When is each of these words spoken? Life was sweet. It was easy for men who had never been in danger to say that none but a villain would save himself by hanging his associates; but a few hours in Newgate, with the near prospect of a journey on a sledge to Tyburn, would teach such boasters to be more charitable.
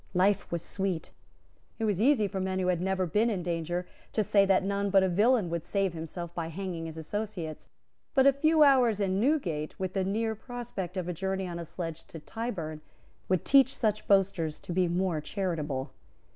Life 0.15 0.51
was 0.51 0.63
sweet. 0.63 1.11
It 1.77 1.85
was 1.85 2.01
easy 2.01 2.27
for 2.27 2.39
men 2.39 2.57
who 2.57 2.69
had 2.69 2.81
never 2.81 3.05
been 3.05 3.29
in 3.29 3.43
danger 3.43 3.85
to 4.13 4.23
say 4.23 4.47
that 4.47 4.63
none 4.63 4.89
but 4.89 5.03
a 5.03 5.07
villain 5.07 5.47
would 5.51 5.63
save 5.63 5.93
himself 5.93 6.33
by 6.33 6.47
hanging 6.47 6.87
his 6.87 6.97
associates; 6.97 7.69
but 8.15 8.25
a 8.25 8.33
few 8.33 8.63
hours 8.63 8.99
in 8.99 9.19
Newgate, 9.19 9.79
with 9.79 9.93
the 9.93 10.03
near 10.03 10.33
prospect 10.33 10.97
of 10.97 11.07
a 11.07 11.13
journey 11.13 11.45
on 11.45 11.59
a 11.59 11.65
sledge 11.65 12.03
to 12.05 12.17
Tyburn, 12.17 12.81
would 13.29 13.45
teach 13.45 13.77
such 13.77 14.07
boasters 14.07 14.57
to 14.61 14.73
be 14.73 14.87
more 14.87 15.21
charitable. 15.21 15.91